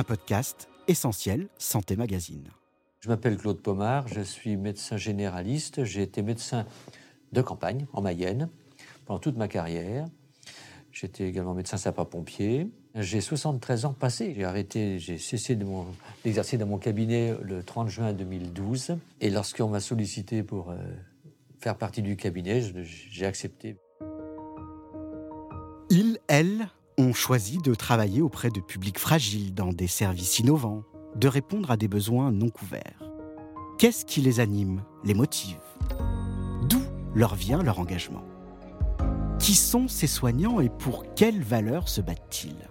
un 0.00 0.02
podcast 0.02 0.70
essentiel 0.88 1.48
Santé 1.58 1.94
Magazine. 1.94 2.48
Je 3.00 3.10
m'appelle 3.10 3.36
Claude 3.36 3.60
Pomard, 3.60 4.08
je 4.08 4.22
suis 4.22 4.56
médecin 4.56 4.96
généraliste. 4.96 5.84
J'ai 5.84 6.00
été 6.00 6.22
médecin 6.22 6.64
de 7.32 7.42
campagne 7.42 7.86
en 7.92 8.00
Mayenne 8.00 8.48
pendant 9.04 9.18
toute 9.18 9.36
ma 9.36 9.46
carrière. 9.46 10.06
J'étais 10.90 11.28
également 11.28 11.52
médecin 11.52 11.76
sapeur-pompier. 11.76 12.70
J'ai 12.94 13.20
73 13.20 13.84
ans 13.84 13.92
passés. 13.92 14.32
J'ai 14.34 14.44
arrêté, 14.44 14.98
j'ai 14.98 15.18
cessé 15.18 15.54
d'exercer 16.24 16.56
dans 16.56 16.66
mon 16.66 16.78
cabinet 16.78 17.36
le 17.42 17.62
30 17.62 17.90
juin 17.90 18.14
2012. 18.14 18.96
Et 19.20 19.28
lorsqu'on 19.28 19.68
m'a 19.68 19.80
sollicité 19.80 20.42
pour 20.42 20.70
euh, 20.70 20.78
faire 21.60 21.76
partie 21.76 22.00
du 22.00 22.16
cabinet, 22.16 22.62
j'ai 22.84 23.26
accepté. 23.26 23.76
Ils, 25.90 26.18
elles, 26.26 26.70
ont 27.00 27.14
choisi 27.14 27.58
de 27.58 27.74
travailler 27.74 28.20
auprès 28.20 28.50
de 28.50 28.60
publics 28.60 28.98
fragiles 28.98 29.54
dans 29.54 29.72
des 29.72 29.86
services 29.86 30.38
innovants, 30.38 30.82
de 31.16 31.28
répondre 31.28 31.70
à 31.70 31.76
des 31.76 31.88
besoins 31.88 32.30
non 32.30 32.50
couverts. 32.50 33.02
Qu'est-ce 33.78 34.04
qui 34.04 34.20
les 34.20 34.38
anime, 34.38 34.82
les 35.04 35.14
motive? 35.14 35.60
D'où 36.68 36.82
leur 37.14 37.34
vient 37.34 37.62
leur 37.62 37.78
engagement? 37.80 38.24
Qui 39.38 39.54
sont 39.54 39.88
ces 39.88 40.06
soignants 40.06 40.60
et 40.60 40.68
pour 40.68 41.14
quelles 41.14 41.42
valeurs 41.42 41.88
se 41.88 42.02
battent-ils? 42.02 42.68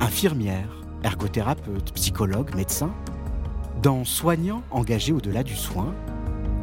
Infirmières, 0.00 0.82
ergothérapeutes, 1.04 1.92
psychologues, 1.92 2.54
médecins 2.54 2.94
Dans 3.82 4.04
Soignants 4.04 4.62
engagés 4.70 5.12
au-delà 5.12 5.42
du 5.42 5.56
soin, 5.56 5.94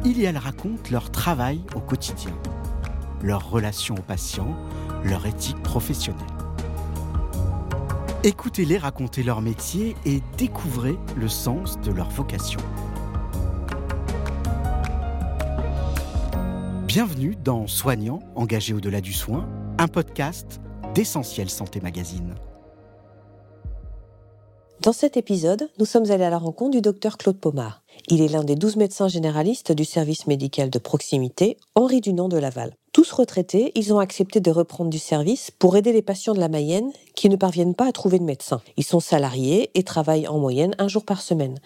ils 0.04 0.20
et 0.20 0.24
elles 0.24 0.38
racontent 0.38 0.90
leur 0.90 1.10
travail 1.10 1.60
au 1.76 1.80
quotidien 1.80 2.36
leur 3.24 3.50
relation 3.50 3.94
aux 3.94 4.02
patients, 4.02 4.54
leur 5.02 5.24
éthique 5.24 5.60
professionnelle. 5.62 6.20
Écoutez-les 8.22 8.76
raconter 8.76 9.22
leur 9.22 9.40
métier 9.40 9.96
et 10.04 10.20
découvrez 10.36 10.96
le 11.16 11.28
sens 11.28 11.80
de 11.80 11.90
leur 11.90 12.10
vocation. 12.10 12.60
Bienvenue 16.86 17.34
dans 17.34 17.66
Soignants 17.66 18.20
engagés 18.34 18.74
au-delà 18.74 19.00
du 19.00 19.14
soin, 19.14 19.48
un 19.78 19.88
podcast 19.88 20.60
d'Essentiel 20.94 21.48
Santé 21.48 21.80
Magazine. 21.80 22.34
Dans 24.82 24.92
cet 24.92 25.16
épisode, 25.16 25.70
nous 25.78 25.86
sommes 25.86 26.10
allés 26.10 26.24
à 26.24 26.30
la 26.30 26.38
rencontre 26.38 26.72
du 26.72 26.82
docteur 26.82 27.16
Claude 27.16 27.38
Pomard. 27.38 27.82
Il 28.08 28.20
est 28.20 28.28
l'un 28.28 28.44
des 28.44 28.54
douze 28.54 28.76
médecins 28.76 29.08
généralistes 29.08 29.72
du 29.72 29.86
service 29.86 30.26
médical 30.26 30.68
de 30.68 30.78
proximité 30.78 31.56
Henri 31.74 32.02
Dunant 32.02 32.28
de 32.28 32.36
Laval. 32.36 32.76
Tous 32.94 33.10
retraités, 33.10 33.72
ils 33.74 33.92
ont 33.92 33.98
accepté 33.98 34.38
de 34.38 34.52
reprendre 34.52 34.88
du 34.88 35.00
service 35.00 35.50
pour 35.50 35.76
aider 35.76 35.92
les 35.92 36.00
patients 36.00 36.32
de 36.32 36.38
la 36.38 36.48
Mayenne 36.48 36.92
qui 37.16 37.28
ne 37.28 37.34
parviennent 37.34 37.74
pas 37.74 37.88
à 37.88 37.92
trouver 37.92 38.20
de 38.20 38.24
médecin. 38.24 38.62
Ils 38.76 38.84
sont 38.84 39.00
salariés 39.00 39.72
et 39.74 39.82
travaillent 39.82 40.28
en 40.28 40.38
moyenne 40.38 40.76
un 40.78 40.86
jour 40.86 41.04
par 41.04 41.20
semaine. 41.20 41.58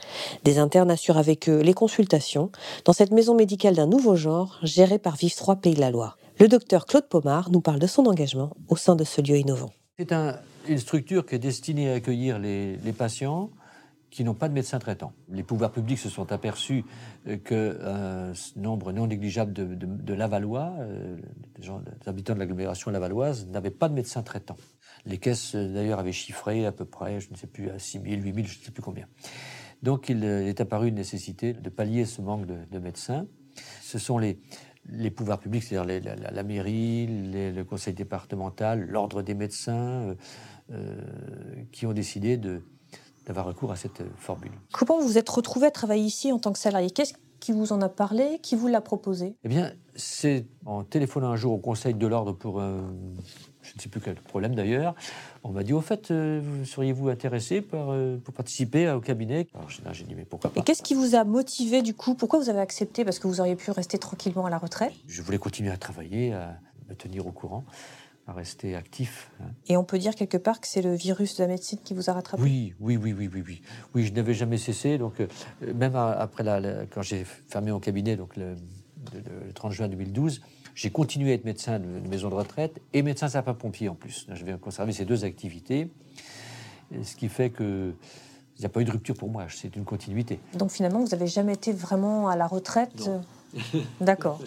Des 0.45 0.59
internes 0.59 0.91
assurent 0.91 1.19
avec 1.19 1.51
eux 1.51 1.61
les 1.61 1.75
consultations 1.75 2.51
dans 2.87 2.95
cette 2.95 3.11
maison 3.11 3.35
médicale 3.35 3.75
d'un 3.75 3.87
nouveau 3.87 4.17
genre 4.17 4.59
gérée 4.63 4.99
par 4.99 5.17
Vive 5.17 5.37
3 5.37 5.57
Pays 5.57 5.75
de 5.75 5.81
la 5.81 5.91
Loire. 5.91 6.17
Le 6.41 6.49
docteur 6.49 6.87
Claude 6.87 7.11
Pomard 7.11 7.51
nous 7.51 7.61
parle 7.61 7.79
de 7.79 7.87
son 7.87 8.07
engagement 8.07 8.57
au 8.71 8.77
sein 8.77 8.97
de 8.97 9.05
ce 9.05 9.21
lieu 9.21 9.37
innovant. 9.37 9.71
C'est 9.99 10.15
une 10.67 10.79
structure 10.79 11.27
qui 11.27 11.35
est 11.35 11.39
destinée 11.39 11.91
à 11.91 11.95
accueillir 11.97 12.39
les 12.39 12.79
patients 12.97 13.51
qui 14.11 14.25
n'ont 14.25 14.35
pas 14.35 14.49
de 14.49 14.55
médecin 14.55 14.79
traitant. 14.79 15.13
Les 15.29 15.43
pouvoirs 15.43 15.71
publics 15.71 15.99
se 15.99 16.09
sont 16.09 16.33
aperçus 16.33 16.85
euh, 17.27 17.37
qu'un 17.37 17.55
euh, 17.57 18.35
nombre 18.57 18.93
non 18.93 19.07
négligeable 19.07 19.53
de, 19.53 19.65
de, 19.65 20.15
Lavallois, 20.15 20.73
euh, 20.79 21.17
des, 21.59 21.69
habitants 22.07 22.35
de 22.35 22.39
l'agglomération 22.39 22.91
lavalloise, 22.91 23.47
n'avaient 23.49 23.71
pas 23.71 23.89
de 23.89 23.95
médecin 23.95 24.23
traitant. 24.23 24.57
Les 25.05 25.19
caisses, 25.19 25.55
d'ailleurs, 25.55 25.99
avaient 25.99 26.13
chiffré 26.13 26.67
à 26.67 26.73
peu 26.73 26.85
près, 26.85 27.21
je 27.21 27.31
ne 27.31 27.37
sais 27.37 27.47
plus, 27.47 27.71
à 27.71 27.79
6 27.79 28.01
000, 28.01 28.23
8 28.23 28.23
000, 28.23 28.47
je 28.47 28.59
ne 28.59 28.65
sais 28.65 28.71
plus 28.71 28.83
combien. 28.83 29.07
Donc, 29.83 30.09
il 30.09 30.25
est 30.25 30.61
apparu 30.61 30.89
une 30.89 30.97
nécessité 30.97 31.53
de 31.53 31.71
pallier 31.71 32.05
ce 32.05 32.21
manque 32.21 32.47
de, 32.47 32.79
médecins. 32.79 33.27
Ce 33.81 33.99
sont 33.99 34.19
les, 34.19 34.41
pouvoirs 35.11 35.39
publics, 35.39 35.63
c'est-à-dire 35.63 36.03
la, 36.17 36.43
mairie, 36.43 37.07
le 37.07 37.63
conseil 37.63 37.95
départemental, 37.95 38.87
l'ordre 38.89 39.23
des 39.23 39.35
médecins, 39.35 40.17
qui 41.71 41.87
ont 41.87 41.93
décidé 41.93 42.37
de 42.37 42.63
d'avoir 43.29 43.47
recours 43.47 43.71
à 43.71 43.77
cette 43.77 44.01
euh, 44.01 44.09
formule. 44.17 44.51
Comment 44.73 44.99
vous 44.99 45.07
vous 45.07 45.19
êtes 45.19 45.29
retrouvé 45.29 45.67
à 45.67 45.71
travailler 45.71 46.03
ici 46.03 46.33
en 46.33 46.39
tant 46.39 46.53
que 46.53 46.59
salarié? 46.59 46.91
Qu'est-ce 46.91 47.13
qui 47.41 47.53
vous 47.53 47.73
en 47.73 47.81
a 47.83 47.89
parlé? 47.89 48.41
Qui 48.43 48.57
vous 48.57 48.67
l'a 48.67 48.81
proposé? 48.81 49.37
Eh 49.45 49.49
bien, 49.49 49.73
c'est 49.95 50.47
en 50.65 50.83
téléphonant 50.83 51.29
un 51.29 51.37
jour 51.37 51.53
au 51.53 51.59
Conseil 51.59 51.95
de 51.95 52.07
l'ordre 52.07 52.33
pour 52.33 52.61
un, 52.61 52.91
je 53.63 53.75
ne 53.77 53.81
sais 53.81 53.91
plus 53.91 54.01
quel 54.01 54.15
problème 54.15 54.55
d'ailleurs, 54.55 54.95
on 55.45 55.51
m'a 55.51 55.63
dit 55.63 55.75
au 55.75 55.83
fait, 55.83 56.11
euh, 56.11 56.65
seriez-vous 56.65 57.11
intéressé 57.11 57.61
pour, 57.61 57.93
euh, 57.93 58.17
pour 58.17 58.33
participer 58.33 58.91
au 58.91 59.01
cabinet? 59.01 59.47
Alors 59.55 59.69
j'ai 59.69 60.05
dit 60.05 60.15
mais 60.15 60.25
pourquoi 60.25 60.51
pas? 60.51 60.61
Et 60.61 60.65
qu'est-ce 60.65 60.83
qui 60.83 60.95
vous 60.95 61.15
a 61.15 61.25
motivé 61.25 61.83
du 61.83 61.95
coup? 61.95 62.15
Pourquoi 62.15 62.39
vous 62.39 62.49
avez 62.49 62.61
accepté? 62.61 63.05
Parce 63.05 63.19
que 63.19 63.29
vous 63.29 63.41
auriez 63.41 63.57
pu 63.57 63.71
rester 63.71 63.99
tranquillement 63.99 64.47
à 64.47 64.51
la 64.51 64.59
retraite? 64.59 64.93
Je 65.07 65.21
voulais 65.21 65.39
continuer 65.39 65.71
à 65.71 65.77
travailler, 65.77 66.33
à 66.33 66.59
me 66.89 66.95
tenir 66.95 67.27
au 67.27 67.33
courant 67.33 67.65
à 68.29 68.33
rester 68.33 68.77
actif. 68.77 69.31
Hein. 69.41 69.47
Et 69.69 69.77
on 69.77 69.85
peut 69.85 69.99
dire 69.99 70.15
quelque 70.15 70.37
part 70.37 70.61
que 70.61 70.69
c'est 70.69 70.83
le 70.83 70.95
virus 70.95 71.37
de 71.39 71.43
la 71.43 71.49
médecine 71.49 71.79
qui 71.83 71.95
vous 71.95 72.11
a 72.11 72.13
rattrapé? 72.13 72.43
Oui, 72.43 72.75
oui, 72.79 72.99
oui, 72.99 73.15
oui, 73.15 73.29
oui. 73.33 73.43
Oui, 73.47 73.63
oui 73.95 74.05
je 74.05 74.13
n'avais 74.13 74.35
jamais 74.35 74.59
cessé. 74.59 74.99
Donc, 74.99 75.21
euh, 75.21 75.27
même 75.75 75.97
après, 75.97 76.45
la, 76.45 76.85
quand 76.87 77.01
j'ai 77.01 77.25
fermé 77.25 77.73
mon 77.73 77.81
cabinet, 77.81 78.17
donc 78.17 78.37
le, 78.37 78.55
30 79.55 79.73
juin 79.73 79.89
2012, 79.89 80.43
j'ai 80.75 80.91
continué 80.91 81.31
à 81.31 81.35
être 81.35 81.47
médecin 81.47 81.79
de, 81.79 81.87
maison 82.09 82.29
de 82.29 82.35
retraite 82.35 82.81
et 82.93 83.01
médecin 83.03 83.29
sapeur-pompier 83.29 83.89
en 83.89 83.95
plus. 83.95 84.27
Je 84.31 84.45
vais 84.45 84.59
conserver 84.59 84.93
ces 84.93 85.07
deux 85.07 85.25
activités, 85.25 85.91
ce 87.03 87.17
qui 87.17 87.29
fait 87.29 87.49
que 87.49 87.95
il 88.59 88.63
n'y 88.63 88.67
a 88.67 88.71
pas 88.71 88.81
eu 88.81 88.85
de 88.85 88.91
rupture 88.91 89.15
pour 89.15 89.31
moi, 89.31 89.47
c'est 89.49 89.77
une 89.77 89.85
continuité. 89.85 90.41
Donc 90.55 90.73
finalement, 90.73 90.99
vous 90.99 91.11
n'avez 91.11 91.29
jamais 91.29 91.53
été 91.53 91.73
vraiment 91.73 92.29
à 92.29 92.35
la 92.35 92.49
retraite? 92.49 93.09
D'accord. 94.01 94.41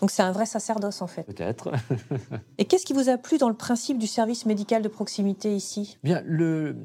Donc 0.00 0.10
c'est 0.10 0.22
un 0.22 0.32
vrai 0.32 0.46
sacerdoce 0.46 1.00
en 1.00 1.06
fait. 1.06 1.22
Peut-être. 1.22 1.70
Et 2.58 2.64
qu'est-ce 2.64 2.84
qui 2.84 2.92
vous 2.92 3.08
a 3.08 3.16
plu 3.18 3.38
dans 3.38 3.48
le 3.48 3.54
principe 3.54 3.98
du 3.98 4.06
service 4.06 4.46
médical 4.46 4.82
de 4.82 4.88
proximité 4.88 5.54
ici? 5.54 5.98
Bien, 6.02 6.22
le, 6.26 6.76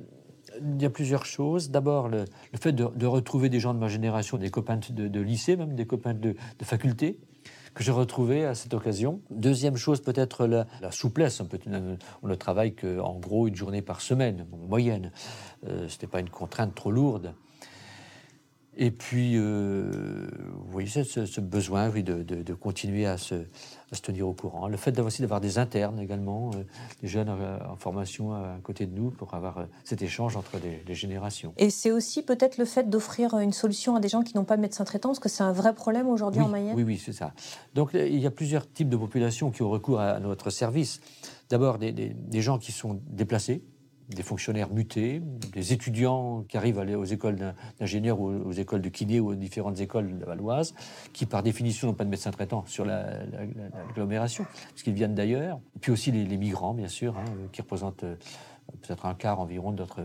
il 0.61 0.81
y 0.81 0.85
a 0.85 0.89
plusieurs 0.89 1.25
choses. 1.25 1.69
D'abord, 1.69 2.09
le, 2.09 2.25
fait 2.59 2.71
de, 2.73 3.05
retrouver 3.05 3.49
des 3.49 3.59
gens 3.59 3.73
de 3.73 3.79
ma 3.79 3.87
génération, 3.87 4.37
des 4.37 4.49
copains 4.49 4.79
de, 4.89 5.19
lycée, 5.19 5.55
même 5.55 5.75
des 5.75 5.85
copains 5.85 6.13
de, 6.13 6.35
faculté, 6.61 7.19
que 7.73 7.83
j'ai 7.83 7.91
retrouvés 7.91 8.45
à 8.45 8.55
cette 8.55 8.73
occasion. 8.73 9.21
Deuxième 9.29 9.77
chose, 9.77 10.01
peut-être 10.01 10.45
la, 10.45 10.65
souplesse. 10.91 11.41
On 12.21 12.27
ne 12.27 12.35
travaille 12.35 12.73
qu'en 12.73 13.19
gros 13.19 13.47
une 13.47 13.55
journée 13.55 13.81
par 13.81 14.01
semaine, 14.01 14.45
en 14.51 14.57
moyenne. 14.57 15.11
Euh, 15.67 15.87
ce 15.87 15.93
n'était 15.93 16.07
pas 16.07 16.19
une 16.19 16.29
contrainte 16.29 16.73
trop 16.75 16.91
lourde. 16.91 17.33
Et 18.79 18.91
puis, 18.91 19.33
euh, 19.35 20.27
oui, 20.71 20.87
ce, 20.87 21.03
ce, 21.03 21.41
besoin 21.41 21.89
oui, 21.89 22.03
de, 22.03 22.21
de, 22.21 22.53
continuer 22.53 23.07
à 23.07 23.17
se, 23.17 23.33
à 23.33 23.95
se, 23.95 24.01
tenir 24.01 24.27
au 24.27 24.33
courant. 24.33 24.67
Le 24.67 24.77
fait 24.77 24.99
aussi 24.99 25.23
d'avoir 25.23 25.41
des 25.41 25.57
internes 25.57 25.99
également, 25.99 26.51
euh, 26.53 26.63
des 27.01 27.07
jeunes 27.07 27.29
euh, 27.29 27.57
en 27.67 27.75
formation 27.75 28.33
à 28.33 28.59
côté 28.61 28.85
de 28.85 28.95
nous 28.95 29.09
pour 29.09 29.33
avoir 29.33 29.65
cet 29.83 30.03
échange 30.03 30.37
entre 30.37 30.57
les, 30.63 30.93
générations. 30.93 31.53
Et 31.57 31.71
c'est 31.71 31.91
aussi 31.91 32.21
peut-être 32.21 32.59
le 32.59 32.65
fait 32.65 32.87
d'offrir 32.87 33.39
une 33.39 33.51
solution 33.51 33.95
à 33.95 33.99
des 33.99 34.09
gens 34.09 34.21
qui 34.21 34.35
n'ont 34.35 34.45
pas 34.45 34.57
de 34.57 34.61
médecin 34.61 34.83
traitant, 34.83 35.09
parce 35.09 35.19
que 35.19 35.29
c'est 35.29 35.43
un 35.43 35.53
vrai 35.53 35.73
problème 35.73 36.07
aujourd'hui 36.07 36.41
en 36.41 36.47
Mayenne 36.47 36.75
Oui, 36.75 36.83
oui, 36.83 37.01
c'est 37.03 37.13
ça. 37.13 37.33
Donc 37.73 37.91
il 37.93 38.19
y 38.19 38.27
a 38.27 38.31
plusieurs 38.31 38.71
types 38.71 38.89
de 38.89 38.97
populations 38.97 39.49
qui 39.49 39.63
ont 39.63 39.69
recours 39.69 39.99
à 39.99 40.19
notre 40.19 40.51
service. 40.51 41.01
D'abord, 41.49 41.79
des, 41.79 41.91
des, 41.91 42.09
des 42.09 42.41
gens 42.41 42.59
qui 42.59 42.71
sont 42.71 42.99
déplacés, 43.09 43.63
des 44.09 44.23
fonctionnaires 44.23 44.69
mutés, 44.69 45.21
des 45.53 45.73
étudiants 45.73 46.45
qui 46.47 46.57
arrivent 46.57 46.77
aux 46.77 47.03
écoles 47.03 47.53
d'ingénieurs 47.79 48.19
ou 48.19 48.29
aux 48.29 48.53
écoles 48.53 48.81
de 48.81 48.89
kiné 48.89 49.19
ou 49.19 49.31
aux 49.31 49.35
différentes 49.35 49.79
écoles 49.81 50.17
de 50.17 50.25
Valoise, 50.25 50.73
qui 51.11 51.25
par 51.25 51.43
définition 51.43 51.89
n'ont 51.89 51.93
pas 51.93 52.05
de 52.05 52.09
médecin 52.09 52.31
traitant 52.31 52.63
sur 52.67 52.85
l'agglomération, 52.85 54.45
parce 54.69 54.83
qu'ils 54.83 54.93
viennent 54.93 55.15
d'ailleurs. 55.15 55.59
Et 55.75 55.79
puis 55.79 55.91
aussi 55.91 56.11
les, 56.11 56.37
migrants, 56.37 56.73
bien 56.73 56.87
sûr, 56.87 57.17
hein, 57.17 57.25
qui 57.51 57.61
représentent 57.61 58.03
euh, 58.03 58.15
peut-être 58.81 59.05
un 59.05 59.13
quart 59.13 59.41
environ 59.41 59.71
de 59.71 59.77
notre, 59.77 60.01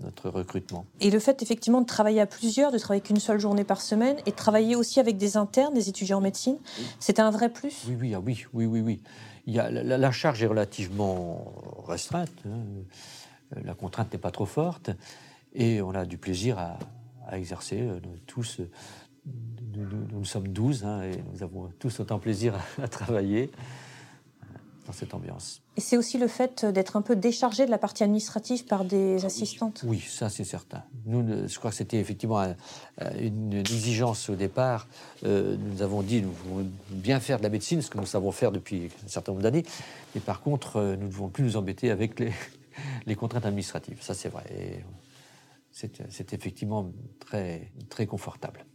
notre 0.00 0.30
recrutement. 0.30 0.86
Et 1.00 1.10
le 1.10 1.18
fait 1.18 1.42
effectivement 1.42 1.82
de 1.82 1.86
travailler 1.86 2.20
à 2.20 2.26
plusieurs, 2.26 2.72
de 2.72 2.78
travailler 2.78 3.02
qu'une 3.02 3.20
seule 3.20 3.40
journée 3.40 3.64
par 3.64 3.82
semaine, 3.82 4.16
et 4.24 4.30
de 4.30 4.36
travailler 4.36 4.74
aussi 4.74 5.00
avec 5.00 5.18
des 5.18 5.36
internes, 5.36 5.74
des 5.74 5.90
étudiants 5.90 6.18
en 6.18 6.22
médecine, 6.22 6.56
c'était 6.98 7.22
un 7.22 7.30
vrai 7.30 7.50
plus? 7.50 7.84
Oui, 7.88 7.96
oui, 8.00 8.14
ah 8.14 8.20
oui, 8.20 8.46
oui, 8.54 8.64
oui, 8.64 8.80
oui 8.80 9.00
la, 9.46 10.12
charge 10.12 10.42
est 10.42 10.46
relativement 10.46 11.52
hein. 11.92 12.24
la 13.64 13.74
contrainte 13.74 14.12
n'est 14.12 14.18
pas 14.18 14.30
trop 14.30 14.46
forte, 14.46 14.90
et 15.54 15.82
on 15.82 15.90
a 15.90 16.04
du 16.04 16.18
plaisir 16.18 16.58
à, 16.58 16.78
exercer. 17.36 17.80
Euh, 17.80 18.00
nous, 18.02 18.18
tous, 18.26 18.60
nous, 19.74 20.24
sommes 20.24 20.48
12, 20.48 20.84
hein, 20.84 21.02
et 21.02 21.22
nous 21.32 21.42
avons 21.42 21.70
tous 21.78 22.00
autant 22.00 22.18
plaisir 22.18 22.54
à 22.82 22.88
travailler 22.88 23.50
dans 24.92 24.98
cette 24.98 25.14
ambiance. 25.14 25.62
Et 25.76 25.80
c'est 25.80 25.96
aussi 25.96 26.18
le 26.18 26.28
fait 26.28 26.66
d'être 26.66 26.96
un 26.96 27.02
peu 27.02 27.16
déchargé 27.16 27.64
de 27.64 27.70
la 27.70 27.78
partie 27.78 28.04
administrative 28.04 28.66
par 28.66 28.84
des 28.84 29.24
assistantes? 29.24 29.82
Oui, 29.86 30.00
ça 30.00 30.28
c'est 30.28 30.44
certain. 30.44 30.82
Nous, 31.06 31.48
je 31.48 31.58
crois 31.58 31.70
que 31.70 31.76
c'était 31.76 31.98
effectivement 31.98 32.54
une 33.18 33.54
exigence 33.54 34.28
au 34.28 34.34
départ. 34.34 34.86
Euh, 35.24 35.56
nous 35.56 35.80
avons 35.82 36.02
dit 36.02 36.20
nous 36.20 36.32
voulons 36.32 36.66
bien 36.90 37.20
faire 37.20 37.38
de 37.38 37.42
la 37.42 37.48
médecine, 37.48 37.80
ce 37.80 37.88
que 37.88 37.98
nous 37.98 38.06
savons 38.06 38.32
faire 38.32 38.52
depuis 38.52 38.90
un 39.04 39.08
certain 39.08 39.32
nombre 39.32 39.42
d'années. 39.42 39.64
Mais 40.14 40.20
par 40.20 40.42
contre, 40.42 40.76
euh, 40.76 40.96
nous 40.96 41.06
ne 41.06 41.10
devons 41.10 41.28
plus 41.28 41.44
nous 41.44 41.56
embêter 41.56 41.90
avec 41.90 42.20
les, 42.20 42.32
les 43.06 43.14
contraintes 43.14 43.46
administratives. 43.46 43.98
Ça, 44.02 44.14
c'est 44.14 44.28
vrai. 44.28 44.84
C'est 45.70 46.34
effectivement 46.34 46.92
très, 47.18 47.72
très 47.88 48.06
confortable. 48.06 48.66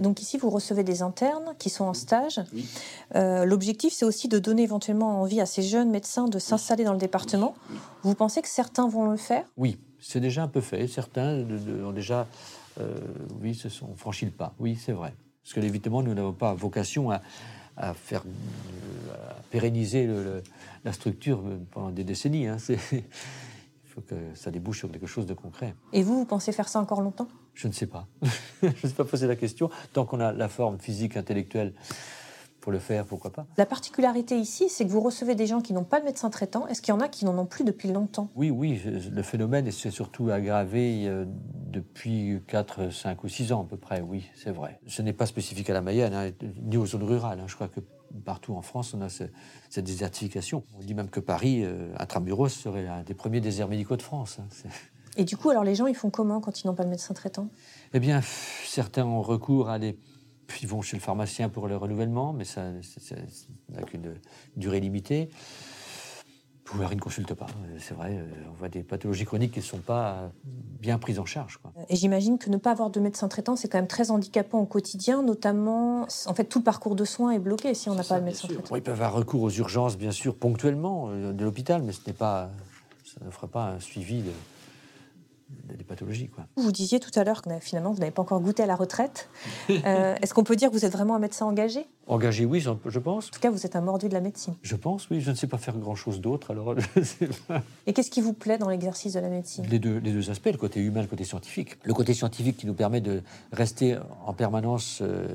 Donc 0.00 0.22
ici, 0.22 0.38
vous 0.38 0.50
recevez 0.50 0.84
des 0.84 1.02
internes 1.02 1.54
qui 1.58 1.70
sont 1.70 1.84
en 1.84 1.94
stage. 1.94 2.40
Euh, 3.14 3.44
l'objectif, 3.44 3.92
c'est 3.92 4.04
aussi 4.04 4.28
de 4.28 4.38
donner 4.38 4.62
éventuellement 4.62 5.20
envie 5.20 5.40
à 5.40 5.46
ces 5.46 5.62
jeunes 5.62 5.90
médecins 5.90 6.28
de 6.28 6.38
s'installer 6.38 6.84
dans 6.84 6.92
le 6.92 6.98
département. 6.98 7.54
Vous 8.02 8.14
pensez 8.14 8.42
que 8.42 8.48
certains 8.48 8.88
vont 8.88 9.10
le 9.10 9.16
faire? 9.16 9.44
Oui, 9.56 9.78
c'est 10.00 10.20
déjà 10.20 10.42
un 10.42 10.48
peu 10.48 10.60
fait. 10.60 10.86
Certains 10.86 11.44
ont 11.84 11.92
déjà, 11.92 12.26
euh, 12.80 12.94
oui, 13.42 13.54
se 13.54 13.68
sont 13.68 13.94
franchi 13.96 14.24
le 14.24 14.30
pas. 14.30 14.54
Oui, 14.58 14.78
c'est 14.80 14.92
vrai. 14.92 15.14
Parce 15.42 15.54
que 15.54 15.60
évidemment, 15.60 16.02
nous 16.02 16.14
n'avons 16.14 16.32
pas 16.32 16.54
vocation 16.54 17.10
à, 17.10 17.20
faire 17.94 18.24
pérenniser 19.50 20.06
la 20.84 20.92
structure 20.92 21.42
pendant 21.70 21.90
des 21.90 22.04
décennies. 22.04 22.46
Hein. 22.46 22.58
Faut 24.00 24.14
que 24.14 24.34
ça 24.34 24.50
débouche 24.50 24.78
sur 24.78 24.90
quelque 24.90 25.06
chose 25.06 25.26
de 25.26 25.34
concret. 25.34 25.74
Et 25.92 26.02
vous, 26.02 26.16
vous 26.16 26.24
pensez 26.24 26.52
faire 26.52 26.68
ça 26.68 26.80
encore 26.80 27.00
longtemps? 27.00 27.28
Je 27.54 27.68
ne 27.68 27.72
sais 27.72 27.86
pas. 27.86 28.06
je 28.62 28.68
ne 28.68 28.72
sais 28.72 28.94
pas 28.94 29.04
poser 29.04 29.26
la 29.26 29.36
question. 29.36 29.70
Tant 29.92 30.04
qu'on 30.04 30.20
a 30.20 30.32
la 30.32 30.48
forme 30.48 30.78
physique, 30.78 31.16
intellectuelle 31.16 31.74
pour 32.60 32.72
le 32.72 32.78
faire, 32.78 33.06
pourquoi 33.06 33.32
pas 33.32 33.46
La 33.56 33.66
particularité 33.66 34.36
ici, 34.36 34.68
c'est 34.68 34.84
que 34.84 34.90
vous 34.90 35.00
recevez 35.00 35.34
des 35.34 35.46
gens 35.46 35.60
qui 35.60 35.72
n'ont 35.72 35.84
pas 35.84 36.00
de 36.00 36.04
médecin 36.04 36.30
traitant. 36.30 36.66
Est-ce 36.66 36.82
qu'il 36.82 36.92
y 36.92 36.96
en 36.96 37.00
a 37.00 37.08
qui 37.08 37.24
n'en 37.24 37.36
ont 37.38 37.46
plus 37.46 37.64
depuis 37.64 37.90
longtemps? 37.90 38.30
Oui, 38.34 38.50
oui. 38.50 38.80
Le 38.84 39.22
phénomène 39.22 39.70
s'est 39.70 39.90
surtout 39.90 40.30
aggravé 40.30 41.06
euh, 41.06 41.24
depuis 41.26 42.40
4, 42.46 42.92
5 42.92 43.24
ou 43.24 43.28
6 43.28 43.52
ans 43.52 43.62
à 43.62 43.66
peu 43.66 43.76
près, 43.76 44.00
oui, 44.00 44.28
c'est 44.34 44.50
vrai. 44.50 44.80
Ce 44.86 45.02
n'est 45.02 45.12
pas 45.12 45.26
spécifique 45.26 45.70
à 45.70 45.74
la 45.74 45.80
Mayenne, 45.80 46.14
hein, 46.14 46.30
ni 46.62 46.76
aux 46.76 46.86
zones 46.86 47.04
rurales. 47.04 47.40
Hein. 47.40 47.46
Je 47.46 47.54
crois 47.54 47.68
que 47.68 47.80
partout 48.24 48.54
en 48.54 48.62
France, 48.62 48.94
on 48.94 49.00
a 49.02 49.08
cette 49.08 49.84
désertification. 49.84 50.64
On 50.76 50.80
dit 50.80 50.94
même 50.94 51.10
que 51.10 51.20
Paris, 51.20 51.62
euh, 51.64 51.92
intramuros, 51.98 52.48
serait 52.48 52.86
un 52.86 53.02
des 53.02 53.14
premiers 53.14 53.40
déserts 53.40 53.68
médicaux 53.68 53.96
de 53.96 54.02
France. 54.02 54.38
Hein. 54.40 54.68
Et 55.16 55.24
du 55.24 55.36
coup, 55.36 55.50
alors 55.50 55.64
les 55.64 55.74
gens, 55.74 55.86
ils 55.86 55.96
font 55.96 56.10
comment 56.10 56.40
quand 56.40 56.62
ils 56.62 56.66
n'ont 56.66 56.74
pas 56.74 56.84
de 56.84 56.88
médecin 56.88 57.14
traitant? 57.14 57.48
Eh 57.92 58.00
bien, 58.00 58.20
certains 58.64 59.04
ont 59.04 59.22
recours 59.22 59.68
à 59.68 59.78
des... 59.78 59.96
Ils 60.62 60.68
vont 60.68 60.82
chez 60.82 60.96
le 60.96 61.02
pharmacien 61.02 61.48
pour 61.48 61.68
le 61.68 61.76
renouvellement, 61.76 62.32
mais 62.32 62.44
ça 62.44 62.72
n'a 63.68 63.82
qu'une 63.82 64.14
durée 64.56 64.80
limitée 64.80 65.30
ils 66.90 66.96
ne 66.96 67.00
consultent 67.00 67.34
pas. 67.34 67.46
Euh, 67.46 67.76
c'est 67.78 67.94
vrai, 67.94 68.16
euh, 68.16 68.24
on 68.50 68.54
voit 68.54 68.68
des 68.68 68.82
pathologies 68.82 69.24
chroniques 69.24 69.52
qui 69.52 69.60
ne 69.60 69.64
sont 69.64 69.78
pas 69.78 70.30
bien 70.44 70.98
prises 70.98 71.18
en 71.18 71.24
charge. 71.24 71.58
Et 71.88 71.96
j'imagine 71.96 72.38
que 72.38 72.50
ne 72.50 72.56
pas 72.56 72.70
avoir 72.70 72.90
de 72.90 73.00
médecin 73.00 73.28
traitant, 73.28 73.56
c'est 73.56 73.68
quand 73.68 73.78
même 73.78 73.86
très 73.86 74.10
handicapant 74.10 74.60
au 74.60 74.66
quotidien, 74.66 75.22
notamment, 75.22 76.06
en 76.26 76.34
fait, 76.34 76.44
tout 76.44 76.58
le 76.58 76.64
parcours 76.64 76.94
de 76.94 77.04
soins 77.04 77.32
est 77.32 77.38
bloqué 77.38 77.74
si 77.74 77.88
on 77.88 77.94
n'a 77.94 78.04
pas 78.04 78.20
de 78.20 78.24
médecin 78.24 78.48
traitant. 78.48 78.76
ils 78.76 78.82
peuvent 78.82 78.94
avoir 78.94 79.12
recours 79.12 79.42
aux 79.42 79.50
urgences, 79.50 79.96
bien 79.96 80.12
sûr, 80.12 80.36
ponctuellement 80.36 81.08
euh, 81.08 81.32
de 81.32 81.44
l'hôpital, 81.44 81.82
mais 81.82 81.92
ce 81.92 82.00
n'est 82.06 82.12
pas, 82.12 82.50
ça 83.04 83.24
ne 83.24 83.30
fera 83.30 83.48
pas 83.48 83.66
un 83.70 83.80
suivi 83.80 84.22
de, 84.22 84.30
des 85.76 85.84
pathologies. 85.84 86.28
Quoi. 86.28 86.46
Vous 86.56 86.72
disiez 86.72 87.00
tout 87.00 87.10
à 87.18 87.24
l'heure 87.24 87.42
que 87.42 87.50
finalement, 87.60 87.92
vous 87.92 87.98
n'avez 87.98 88.10
pas 88.10 88.22
encore 88.22 88.40
goûté 88.40 88.62
à 88.62 88.66
la 88.66 88.76
retraite. 88.76 89.28
Euh, 89.70 90.14
est-ce 90.22 90.34
qu'on 90.34 90.44
peut 90.44 90.56
dire 90.56 90.68
que 90.70 90.74
vous 90.74 90.84
êtes 90.84 90.92
vraiment 90.92 91.16
un 91.16 91.18
médecin 91.18 91.46
engagé? 91.46 91.86
Engagé, 92.06 92.44
oui, 92.44 92.60
je 92.60 92.98
pense. 92.98 93.28
En 93.28 93.30
tout 93.30 93.40
cas, 93.40 93.50
vous 93.50 93.66
êtes 93.66 93.76
un 93.76 93.80
mordu 93.80 94.08
de 94.08 94.14
la 94.14 94.20
médecine. 94.20 94.54
Je 94.62 94.76
pense, 94.76 95.08
oui. 95.10 95.20
Je 95.20 95.30
ne 95.30 95.36
sais 95.36 95.46
pas 95.46 95.58
faire 95.58 95.76
grand-chose 95.78 96.20
d'autre, 96.20 96.50
alors 96.50 96.74
Et 97.86 97.92
qu'est-ce 97.92 98.10
qui 98.10 98.20
vous 98.20 98.32
plaît 98.32 98.58
dans 98.58 98.68
l'exercice 98.68 99.12
de 99.12 99.20
la 99.20 99.28
médecine? 99.28 99.64
Les 99.70 99.78
deux, 99.78 99.98
les 99.98 100.12
deux 100.12 100.30
aspects, 100.30 100.50
le 100.50 100.58
côté 100.58 100.80
humain, 100.80 101.02
le 101.02 101.08
côté 101.08 101.24
scientifique. 101.24 101.78
Le 101.84 101.94
côté 101.94 102.14
scientifique 102.14 102.56
qui 102.56 102.66
nous 102.66 102.74
permet 102.74 103.00
de 103.00 103.22
rester 103.52 103.96
en 104.26 104.34
permanence 104.34 105.00
euh, 105.02 105.28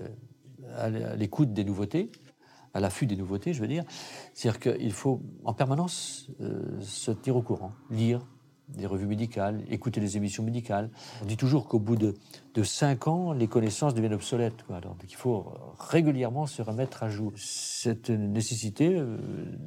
à 0.77 0.89
l'écoute 0.89 1.53
des 1.53 1.63
nouveautés, 1.63 2.11
à 2.73 2.79
l'affût 2.79 3.05
des 3.05 3.15
nouveautés, 3.15 3.53
je 3.53 3.61
veux 3.61 3.67
dire. 3.67 3.83
C'est-à-dire 4.33 4.59
qu'il 4.59 4.91
faut 4.91 5.21
en 5.45 5.53
permanence 5.53 6.29
euh, 6.41 6.81
se 6.81 7.11
tenir 7.11 7.37
au 7.37 7.41
courant, 7.41 7.71
lire, 7.89 8.19
des 8.69 8.87
revues 8.87 9.05
médicales, 9.05 9.61
écouter 9.69 9.99
les 10.01 10.17
émissions 10.17 10.43
médicales. 10.43 10.89
On 11.21 11.25
dit 11.25 11.37
toujours 11.37 11.67
qu'au 11.67 11.79
bout 11.79 11.95
de, 11.95 12.15
de 12.55 12.63
cinq 12.63 13.07
ans, 13.07 13.31
les 13.31 13.47
connaissances 13.47 13.93
deviennent 13.93 14.13
obsolètes. 14.13 14.63
Quoi. 14.65 14.79
donc 14.79 14.97
il 15.07 15.15
faut 15.15 15.45
régulièrement 15.79 16.47
se 16.47 16.61
remettre 16.61 17.03
à 17.03 17.09
jour. 17.09 17.31
Cette 17.35 18.09
nécessité 18.09 18.95
euh, 18.95 19.17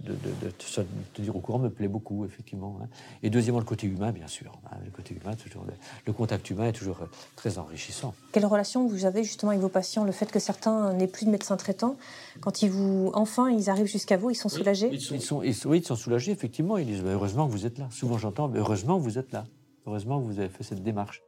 de, 0.03 0.12
de, 0.12 0.49
de, 0.49 0.87
te 1.15 1.23
dire 1.23 1.37
au 1.37 1.41
courant 1.41 1.59
me 1.59 1.71
plaît 1.71 1.89
beaucoup, 1.89 2.25
effectivement. 2.25 2.79
Hein. 2.83 2.89
Et 3.23 3.31
deuxièmement, 3.31 3.61
le 3.61 3.65
côté 3.65 3.87
humain, 3.87 4.11
bien 4.11 4.27
sûr. 4.27 4.53
Hein. 4.67 4.77
Le 4.85 4.91
côté 4.91 5.15
humain, 5.15 5.35
toujours, 5.37 5.65
le, 6.06 6.12
contact 6.12 6.50
humain 6.50 6.67
est 6.67 6.73
toujours 6.73 7.03
euh, 7.03 7.06
très 7.37 7.59
enrichissant. 7.59 8.15
Quelle 8.33 8.47
relation 8.47 8.87
vous 8.89 9.05
avez 9.05 9.23
justement 9.23 9.50
avec 9.50 9.62
vos 9.62 9.69
patients? 9.69 10.05
Le 10.05 10.12
fait 10.12 10.31
que 10.31 10.41
certains 10.41 10.93
n'aient 10.95 11.06
plus 11.06 11.27
de 11.27 11.31
médecin 11.31 11.56
traitant, 11.56 11.97
quand 12.41 12.62
ils 12.62 12.71
vous, 12.71 13.12
enfin 13.15 13.50
ils 13.50 13.71
arrivent 13.71 13.87
jusqu'à 13.87 14.17
vous, 14.17 14.31
ils 14.31 14.35
sont 14.35 14.49
soulagés? 14.49 14.91
ils 14.93 15.00
sont, 15.00 15.43
ils 15.43 15.55
sont, 15.55 15.69
Oui, 15.69 15.79
ils 15.79 15.87
sont 15.87 15.97
soulagés, 15.97 16.33
effectivement. 16.33 16.79
Ils 16.79 16.87
disent 16.87 17.03
bah, 17.03 17.11
heureusement 17.12 17.47
que 17.47 17.53
vous 17.53 17.67
êtes 17.67 17.79
là. 17.79 17.87
Souvent 17.91 18.19
j'entends 18.19 18.50
heureusement 18.55 18.88
vous 18.96 19.19
êtes 19.19 19.32
là. 19.32 19.44
Heureusement 19.87 20.20
vous 20.20 20.38
avez 20.38 20.49
fait 20.49 20.64
cette 20.64 20.82
démarche. 20.82 21.23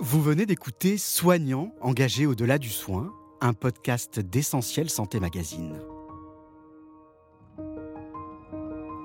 Vous 0.00 0.22
venez 0.22 0.46
d'écouter 0.46 0.96
Soignant, 0.96 1.72
engagé 1.80 2.24
au-delà 2.24 2.58
du 2.58 2.70
soin, 2.70 3.12
un 3.40 3.52
podcast 3.52 4.20
d'Essentiel 4.20 4.88
Santé 4.88 5.20
Magazine. 5.20 5.74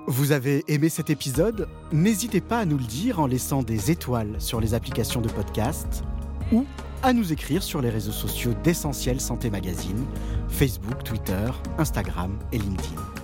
Vous 0.06 0.32
avez 0.32 0.62
aimé 0.68 0.88
cet 0.88 1.10
épisode? 1.10 1.68
N'hésitez 1.90 2.40
pas 2.40 2.60
à 2.60 2.64
nous 2.64 2.78
le 2.78 2.84
dire 2.84 3.20
en 3.20 3.26
laissant 3.26 3.62
des 3.62 3.90
étoiles 3.90 4.40
sur 4.40 4.60
les 4.60 4.74
applications 4.74 5.20
de 5.20 5.28
podcast 5.28 6.04
ou 6.52 6.64
à 7.02 7.12
nous 7.12 7.32
écrire 7.32 7.62
sur 7.62 7.80
les 7.80 7.90
réseaux 7.90 8.12
sociaux 8.12 8.52
d'Essentiel 8.62 9.20
Santé 9.20 9.50
Magazine, 9.50 10.04
Facebook, 10.48 11.02
Twitter, 11.04 11.50
Instagram 11.78 12.38
et 12.52 12.58
LinkedIn. 12.58 13.23